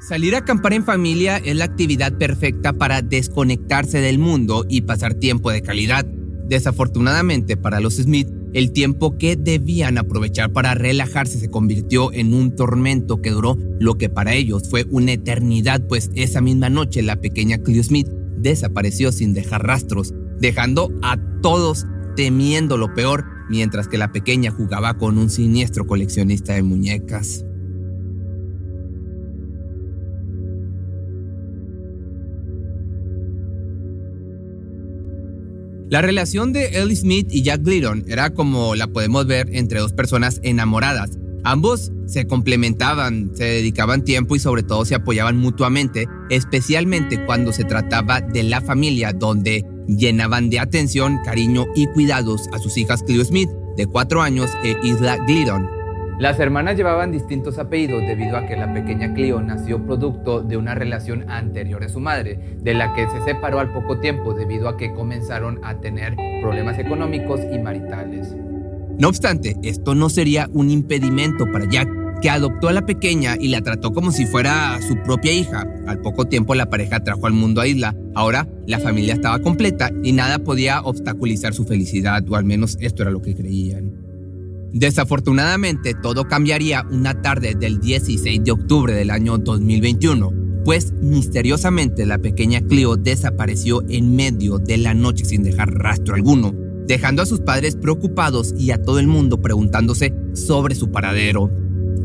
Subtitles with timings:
[0.00, 5.12] Salir a acampar en familia es la actividad perfecta para desconectarse del mundo y pasar
[5.14, 6.06] tiempo de calidad.
[6.48, 12.56] Desafortunadamente para los Smith, el tiempo que debían aprovechar para relajarse se convirtió en un
[12.56, 17.16] tormento que duró lo que para ellos fue una eternidad, pues esa misma noche la
[17.16, 23.98] pequeña Cleo Smith desapareció sin dejar rastros, dejando a todos temiendo lo peor, mientras que
[23.98, 27.44] la pequeña jugaba con un siniestro coleccionista de muñecas.
[35.90, 39.92] La relación de Ellie Smith y Jack Glidon era como la podemos ver entre dos
[39.92, 41.18] personas enamoradas.
[41.42, 47.64] Ambos se complementaban, se dedicaban tiempo y sobre todo se apoyaban mutuamente, especialmente cuando se
[47.64, 53.24] trataba de la familia, donde llenaban de atención, cariño y cuidados a sus hijas Cleo
[53.24, 55.68] Smith, de cuatro años, e Isla Glidon,
[56.20, 60.74] las hermanas llevaban distintos apellidos debido a que la pequeña Clio nació producto de una
[60.74, 64.76] relación anterior a su madre, de la que se separó al poco tiempo debido a
[64.76, 68.36] que comenzaron a tener problemas económicos y maritales.
[68.98, 71.88] No obstante, esto no sería un impedimento para Jack,
[72.20, 75.64] que adoptó a la pequeña y la trató como si fuera su propia hija.
[75.86, 77.96] Al poco tiempo la pareja trajo al mundo a Isla.
[78.14, 83.04] Ahora la familia estaba completa y nada podía obstaculizar su felicidad, o al menos esto
[83.04, 84.09] era lo que creían.
[84.72, 90.32] Desafortunadamente, todo cambiaría una tarde del 16 de octubre del año 2021,
[90.64, 96.54] pues misteriosamente la pequeña Cleo desapareció en medio de la noche sin dejar rastro alguno,
[96.86, 101.50] dejando a sus padres preocupados y a todo el mundo preguntándose sobre su paradero.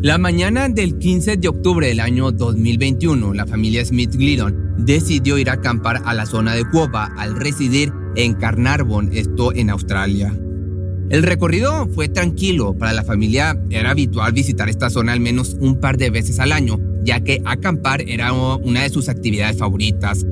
[0.02, 5.50] La mañana del 15 de octubre del año 2021, la familia Smith Glidon decidió ir
[5.50, 10.36] a acampar a la zona de Cuoba al residir en Carnarvon, esto en Australia.
[11.10, 15.80] El recorrido fue tranquilo, para la familia era habitual visitar esta zona al menos un
[15.80, 20.26] par de veces al año, ya que acampar era una de sus actividades favoritas.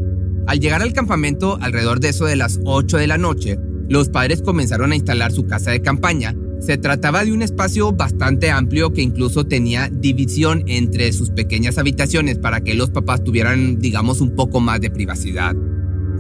[0.48, 4.42] Al llegar al campamento alrededor de eso de las 8 de la noche, los padres
[4.42, 6.36] comenzaron a instalar su casa de campaña.
[6.60, 12.40] Se trataba de un espacio bastante amplio que incluso tenía división entre sus pequeñas habitaciones
[12.40, 15.56] para que los papás tuvieran, digamos, un poco más de privacidad.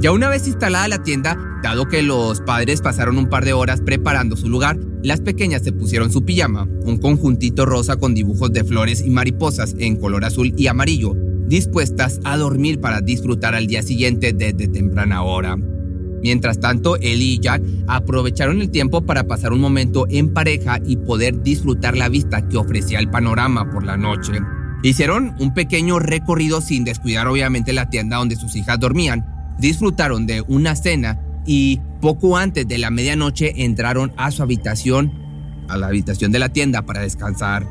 [0.04, 3.80] Ya una vez instalada la tienda, dado que los padres pasaron un par de horas
[3.80, 8.66] preparando su lugar, las pequeñas se pusieron su pijama, un conjuntito rosa con dibujos de
[8.66, 11.14] flores y mariposas en color azul y amarillo,
[11.48, 15.56] dispuestas a dormir para disfrutar al día siguiente desde temprana hora.
[16.22, 20.98] Mientras tanto, Ellie y Jack aprovecharon el tiempo para pasar un momento en pareja y
[20.98, 24.34] poder disfrutar la vista que ofrecía el panorama por la noche.
[24.84, 30.42] Hicieron un pequeño recorrido sin descuidar obviamente la tienda donde sus hijas dormían, disfrutaron de
[30.48, 35.12] una cena y poco antes de la medianoche entraron a su habitación,
[35.68, 37.66] a la habitación de la tienda para descansar.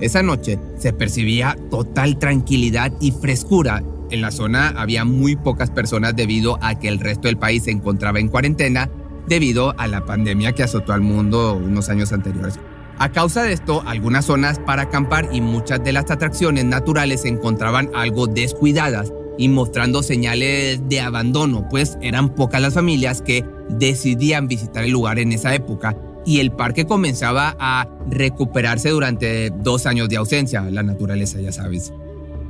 [0.00, 3.82] Esa noche se percibía total tranquilidad y frescura.
[4.10, 7.70] En la zona había muy pocas personas debido a que el resto del país se
[7.70, 8.90] encontraba en cuarentena
[9.26, 12.58] debido a la pandemia que azotó al mundo unos años anteriores.
[12.98, 17.28] A causa de esto, algunas zonas para acampar y muchas de las atracciones naturales se
[17.28, 24.48] encontraban algo descuidadas y mostrando señales de abandono, pues eran pocas las familias que decidían
[24.48, 25.96] visitar el lugar en esa época,
[26.26, 31.92] y el parque comenzaba a recuperarse durante dos años de ausencia, la naturaleza ya sabes.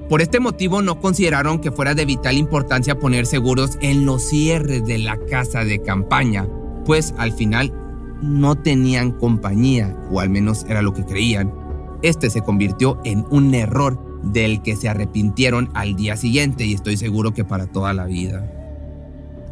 [0.08, 4.84] Por este motivo no consideraron que fuera de vital importancia poner seguros en los cierres
[4.84, 6.46] de la casa de campaña,
[6.84, 7.72] pues al final
[8.22, 11.52] no tenían compañía, o al menos era lo que creían.
[12.02, 13.98] Este se convirtió en un error
[14.32, 18.50] del que se arrepintieron al día siguiente y estoy seguro que para toda la vida.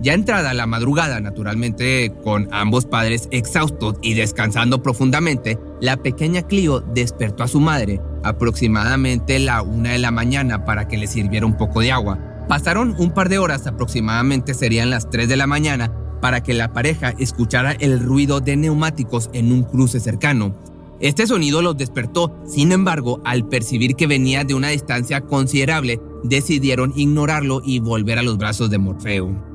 [0.01, 6.81] Ya entrada la madrugada, naturalmente, con ambos padres exhaustos y descansando profundamente, la pequeña Clio
[6.81, 11.57] despertó a su madre aproximadamente la una de la mañana para que le sirviera un
[11.57, 12.19] poco de agua.
[12.49, 16.73] Pasaron un par de horas, aproximadamente serían las 3 de la mañana, para que la
[16.73, 20.55] pareja escuchara el ruido de neumáticos en un cruce cercano.
[21.03, 26.93] Este sonido los despertó, sin embargo, al percibir que venía de una distancia considerable, decidieron
[26.95, 29.53] ignorarlo y volver a los brazos de Morfeo.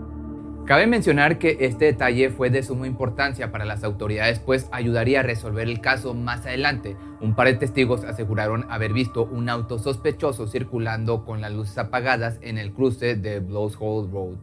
[0.65, 5.23] Cabe mencionar que este detalle fue de suma importancia para las autoridades, pues ayudaría a
[5.23, 6.97] resolver el caso más adelante.
[7.21, 12.39] Un par de testigos aseguraron haber visto un auto sospechoso circulando con las luces apagadas
[12.41, 14.37] en el cruce de Blows Hole Road.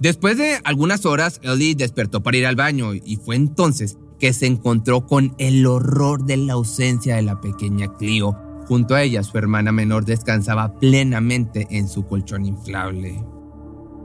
[0.00, 4.46] Después de algunas horas, Ellie despertó para ir al baño y fue entonces que se
[4.46, 8.34] encontró con el horror de la ausencia de la pequeña Clio.
[8.66, 13.22] Junto a ella, su hermana menor descansaba plenamente en su colchón inflable.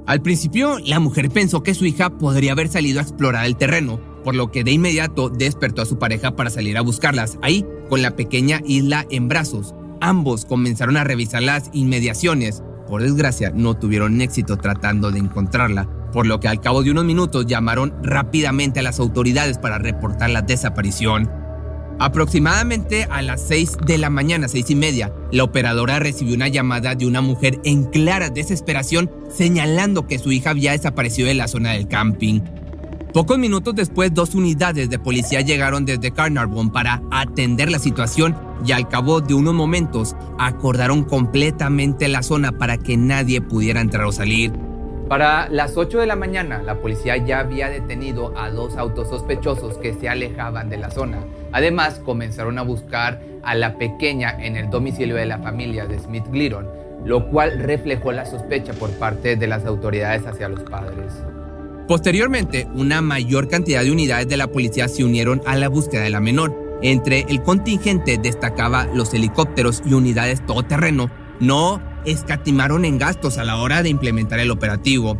[0.08, 4.02] Al principio, la mujer pensó que su hija podría haber salido a explorar el terreno,
[4.26, 8.02] por lo que de inmediato despertó a su pareja para salir a buscarlas, ahí, con
[8.02, 9.74] la pequeña isla en brazos.
[10.02, 12.62] Ambos comenzaron a revisar las inmediaciones.
[12.90, 17.06] Por desgracia, no tuvieron éxito tratando de encontrarla, por lo que al cabo de unos
[17.06, 21.30] minutos llamaron rápidamente a las autoridades para reportar la desaparición.
[22.02, 26.96] Aproximadamente a las 6 de la mañana, seis y media, la operadora recibió una llamada
[26.96, 31.74] de una mujer en clara desesperación señalando que su hija había desaparecido de la zona
[31.74, 32.40] del camping.
[33.14, 38.72] Pocos minutos después, dos unidades de policía llegaron desde Carnarvon para atender la situación y
[38.72, 44.12] al cabo de unos momentos acordaron completamente la zona para que nadie pudiera entrar o
[44.12, 44.54] salir.
[45.10, 49.80] Para las 8 de la mañana, la policía ya había detenido a dos autos sospechosos
[49.80, 51.26] que se alejaban de la zona.
[51.52, 56.26] Además, comenzaron a buscar a la pequeña en el domicilio de la familia de Smith
[56.30, 56.68] Gliron,
[57.06, 61.12] lo cual reflejó la sospecha por parte de las autoridades hacia los padres.
[61.88, 66.12] Posteriormente, una mayor cantidad de unidades de la policía se unieron a la búsqueda de
[66.12, 66.56] la menor.
[66.84, 71.10] Entre el contingente destacaba los helicópteros y unidades todoterreno.
[71.40, 75.18] No escatimaron en gastos a la hora de implementar el operativo.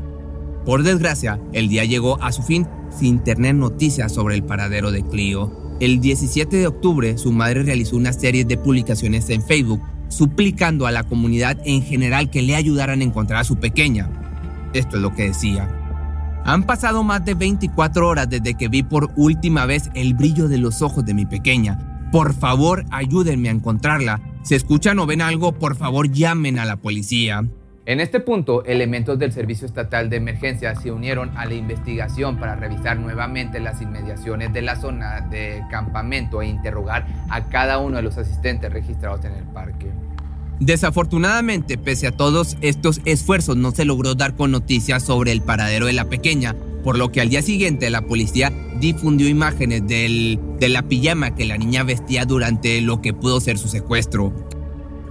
[0.66, 5.04] Por desgracia, el día llegó a su fin sin tener noticias sobre el paradero de
[5.04, 5.52] Clio.
[5.80, 10.92] El 17 de octubre, su madre realizó una serie de publicaciones en Facebook, suplicando a
[10.92, 14.10] la comunidad en general que le ayudaran a encontrar a su pequeña.
[14.74, 15.70] Esto es lo que decía.
[16.46, 20.58] Han pasado más de 24 horas desde que vi por última vez el brillo de
[20.58, 21.78] los ojos de mi pequeña.
[22.12, 24.20] Por favor, ayúdenme a encontrarla.
[24.44, 27.44] Si escuchan o ven algo, por favor llamen a la policía.
[27.86, 32.56] En este punto, elementos del Servicio Estatal de Emergencia se unieron a la investigación para
[32.56, 38.04] revisar nuevamente las inmediaciones de la zona de campamento e interrogar a cada uno de
[38.04, 39.92] los asistentes registrados en el parque.
[40.60, 45.88] Desafortunadamente, pese a todos estos esfuerzos, no se logró dar con noticias sobre el paradero
[45.88, 50.70] de la pequeña, por lo que al día siguiente la policía difundió imágenes del, de
[50.70, 54.34] la pijama que la niña vestía durante lo que pudo ser su secuestro.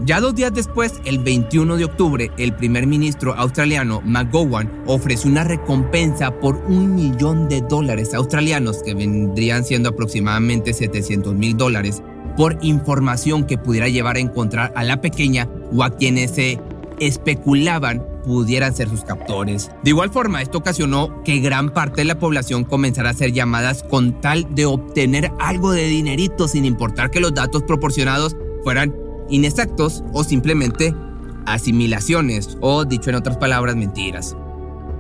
[0.05, 5.43] Ya dos días después, el 21 de octubre, el primer ministro australiano McGowan ofreció una
[5.43, 12.01] recompensa por un millón de dólares australianos, que vendrían siendo aproximadamente 700 mil dólares,
[12.37, 16.61] por información que pudiera llevar a encontrar a la pequeña o a quienes se
[17.01, 19.71] especulaban pudieran ser sus captores.
[19.83, 23.83] De igual forma, esto ocasionó que gran parte de la población comenzara a hacer llamadas
[23.83, 28.95] con tal de obtener algo de dinerito sin importar que los datos proporcionados fueran
[29.31, 30.95] inexactos o simplemente
[31.47, 34.37] asimilaciones o, dicho en otras palabras, mentiras.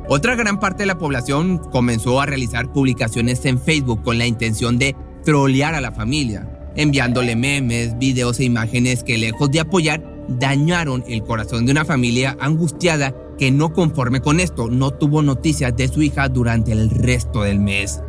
[0.09, 4.79] Otra gran parte de la población comenzó a realizar publicaciones en Facebook con la intención
[4.79, 11.05] de trolear a la familia, enviándole memes, videos e imágenes que lejos de apoyar dañaron
[11.09, 15.89] el corazón de una familia angustiada que no conforme con esto no tuvo noticias de
[15.89, 18.03] su hija durante el resto del mes.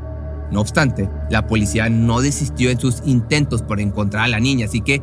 [0.52, 4.82] No obstante, la policía no desistió en sus intentos por encontrar a la niña, así
[4.82, 5.02] que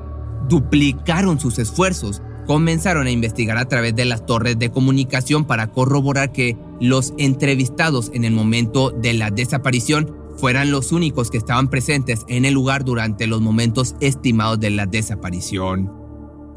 [0.48, 2.20] duplicaron sus esfuerzos.
[2.46, 8.10] Comenzaron a investigar a través de las torres de comunicación para corroborar que los entrevistados
[8.14, 12.84] en el momento de la desaparición fueran los únicos que estaban presentes en el lugar
[12.84, 15.92] durante los momentos estimados de la desaparición.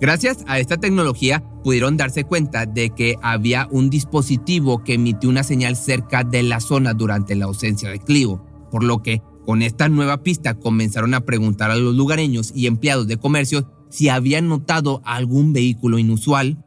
[0.02, 5.44] Gracias a esta tecnología pudieron darse cuenta de que había un dispositivo que emitió una
[5.44, 9.90] señal cerca de la zona durante la ausencia de Clio, por lo que Con esta
[9.90, 15.02] nueva pista comenzaron a preguntar a los lugareños y empleados de comercio si habían notado
[15.06, 16.64] algún vehículo inusual.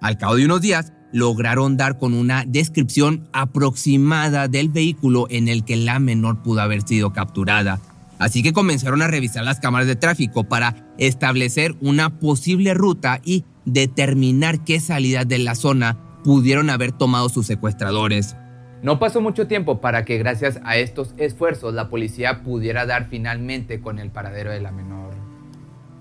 [0.00, 5.64] Al cabo de unos días, lograron dar con una descripción aproximada del vehículo en el
[5.64, 7.80] que la menor pudo haber sido capturada.
[8.18, 13.44] Así que comenzaron a revisar las cámaras de tráfico para establecer una posible ruta y
[13.64, 18.36] determinar qué salidas de la zona pudieron haber tomado sus secuestradores.
[18.82, 23.80] No pasó mucho tiempo para que gracias a estos esfuerzos la policía pudiera dar finalmente
[23.80, 25.15] con el paradero de la menor.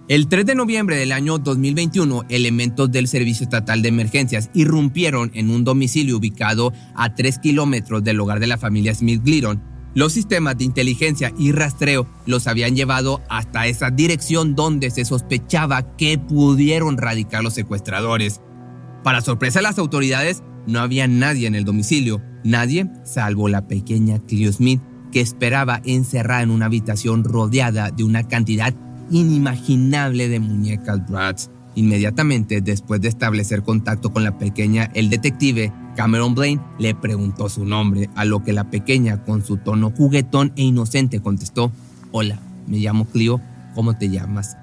[0.08, 5.50] El 3 de noviembre del año 2021, elementos del Servicio Estatal de Emergencias irrumpieron en
[5.50, 9.64] un domicilio ubicado a 3 kilómetros del hogar de la familia Smith Gliron.
[9.96, 15.96] Los sistemas de inteligencia y rastreo los habían llevado hasta esa dirección donde se sospechaba
[15.96, 18.42] que pudieron radicar los secuestradores.
[19.04, 24.20] Para sorpresa de las autoridades, no había nadie en el domicilio, nadie salvo la pequeña
[24.20, 24.82] Cleo Smith,
[25.12, 28.76] que esperaba encerrada en una habitación rodeada de una cantidad
[29.10, 31.50] inimaginable de muñecas Bratz.
[31.76, 37.66] Inmediatamente después de establecer contacto con la pequeña, el detective Cameron Blaine le preguntó su
[37.66, 41.72] nombre, a lo que la pequeña, con su tono juguetón e inocente, contestó,
[42.12, 43.42] Hola, me llamo Cleo,
[43.74, 44.58] ¿cómo te llamas?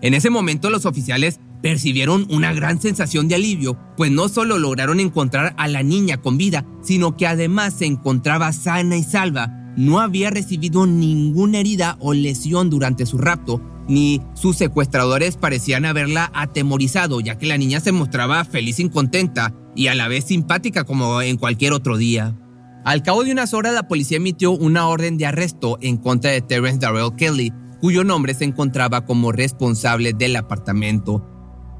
[0.00, 5.00] En ese momento los oficiales percibieron una gran sensación de alivio, pues no solo lograron
[5.00, 9.57] encontrar a la niña con vida, sino que además se encontraba sana y salva.
[9.78, 16.32] No había recibido ninguna herida o lesión durante su rapto, ni sus secuestradores parecían haberla
[16.34, 20.82] atemorizado, ya que la niña se mostraba feliz y contenta, y a la vez simpática
[20.82, 22.36] como en cualquier otro día.
[22.84, 26.40] Al cabo de unas horas, la policía emitió una orden de arresto en contra de
[26.40, 31.24] Terence Darrell Kelly, cuyo nombre se encontraba como responsable del apartamento.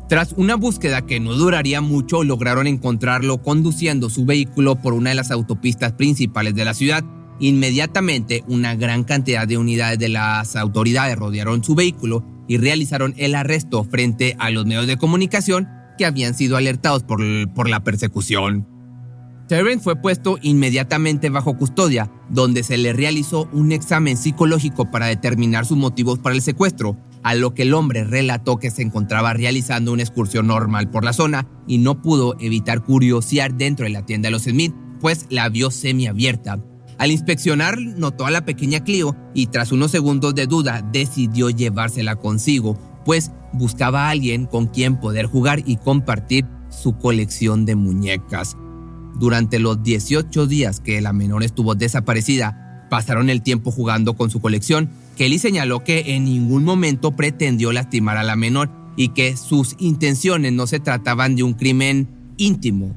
[0.09, 5.17] Tras una búsqueda que no duraría mucho, lograron encontrarlo conduciendo su vehículo por una de
[5.17, 7.05] las autopistas principales de la ciudad.
[7.41, 13.35] Inmediatamente, una gran cantidad de unidades de las autoridades rodearon su vehículo y realizaron el
[13.35, 17.21] arresto frente a los medios de comunicación que habían sido alertados por,
[17.53, 18.67] por la persecución.
[19.49, 25.65] Terrence fue puesto inmediatamente bajo custodia, donde se le realizó un examen psicológico para determinar
[25.65, 29.93] sus motivos para el secuestro, a lo que el hombre relató que se encontraba realizando
[29.93, 34.27] una excursión normal por la zona y no pudo evitar curiosear dentro de la tienda
[34.27, 36.59] de los Smith, pues la vio semiabierta.
[36.99, 42.17] Al inspeccionar, notó a la pequeña Clio y tras unos segundos de duda decidió llevársela
[42.17, 48.57] consigo, pues buscaba a alguien con quien poder jugar y compartir su colección de muñecas.
[49.19, 54.41] Durante los 18 días que la menor estuvo desaparecida, pasaron el tiempo jugando con su
[54.41, 54.91] colección.
[55.17, 60.53] Kelly señaló que en ningún momento pretendió lastimar a la menor y que sus intenciones
[60.53, 62.95] no se trataban de un crimen íntimo,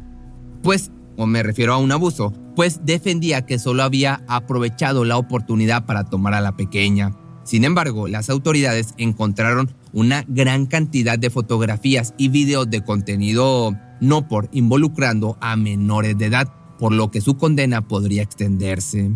[0.63, 5.85] pues, o me refiero a un abuso, pues defendía que solo había aprovechado la oportunidad
[5.85, 7.15] para tomar a la pequeña.
[7.43, 14.27] Sin embargo, las autoridades encontraron una gran cantidad de fotografías y videos de contenido no
[14.27, 19.11] por involucrando a menores de edad, por lo que su condena podría extenderse.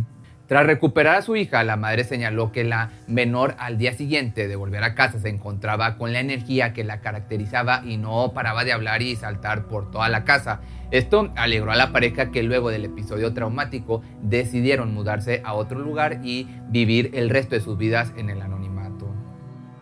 [0.48, 4.56] Tras recuperar a su hija, la madre señaló que la menor al día siguiente de
[4.56, 8.72] volver a casa se encontraba con la energía que la caracterizaba y no paraba de
[8.72, 10.62] hablar y saltar por toda la casa.
[10.92, 16.20] Esto alegró a la pareja que luego del episodio traumático decidieron mudarse a otro lugar
[16.24, 19.12] y vivir el resto de sus vidas en el anonimato.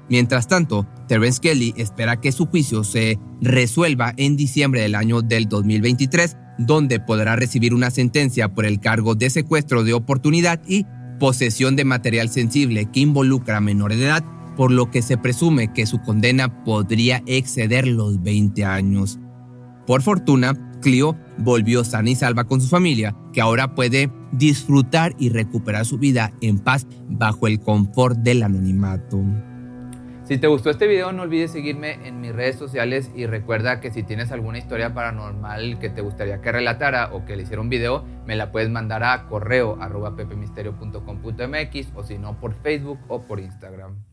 [0.09, 5.49] Mientras tanto, Terence Kelly espera que su juicio se resuelva en diciembre del año del
[5.49, 10.85] 2023, donde podrá recibir una sentencia por el cargo de secuestro de oportunidad y
[11.19, 14.23] posesión de material sensible que involucra a menores de edad,
[14.55, 19.19] por lo que se presume que su condena podría exceder los 20 años.
[19.87, 25.29] Por fortuna, Clio volvió sana y salva con su familia, que ahora puede disfrutar y
[25.29, 29.23] recuperar su vida en paz bajo el confort del anonimato.
[30.33, 33.91] Si te gustó este video no olvides seguirme en mis redes sociales y recuerda que
[33.91, 37.69] si tienes alguna historia paranormal que te gustaría que relatara o que le hiciera un
[37.69, 43.21] video, me la puedes mandar a correo arroba pepemisterio.com.mx o si no por Facebook o
[43.21, 44.12] por Instagram.